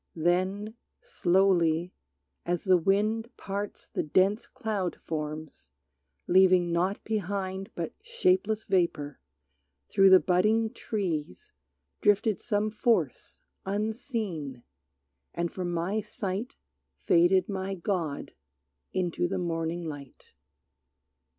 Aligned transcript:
Then, 0.15 0.73
slowly, 0.99 1.93
as 2.43 2.63
the 2.63 2.79
wind 2.79 3.29
Parts 3.37 3.87
the 3.87 4.01
dense 4.01 4.47
cloud 4.47 4.95
forms, 4.95 5.69
leaving 6.25 6.71
naught 6.71 7.03
behind 7.03 7.69
But 7.75 7.93
shapeless 8.01 8.63
vapor, 8.63 9.19
through 9.89 10.09
the 10.09 10.19
budding 10.19 10.71
trees 10.73 11.53
Drifted 12.01 12.39
some 12.39 12.71
force 12.71 13.41
unseen, 13.63 14.63
and 15.35 15.51
from 15.51 15.71
my 15.71 16.01
sight 16.01 16.55
Faded 16.97 17.47
my 17.47 17.75
god 17.75 18.33
into 18.93 19.27
the 19.27 19.37
morning 19.37 19.83
light. 19.83 20.33